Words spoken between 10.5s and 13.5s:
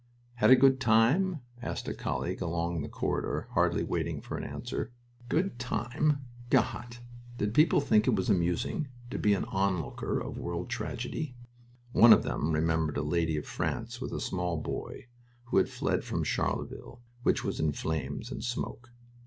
tragedy?... One of them remembered a lady of